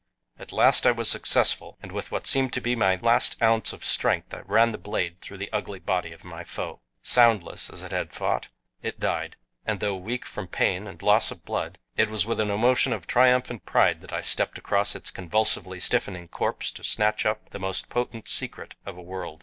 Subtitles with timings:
[0.39, 3.85] At last I was successful, and with what seemed to me my last ounce of
[3.85, 6.81] strength I ran the blade through the ugly body of my foe.
[7.03, 8.47] Soundless, as it had fought,
[8.81, 12.49] it died, and though weak from pain and loss of blood, it was with an
[12.49, 17.51] emotion of triumphant pride that I stepped across its convulsively stiffening corpse to snatch up
[17.51, 19.39] the most potent secret of a world.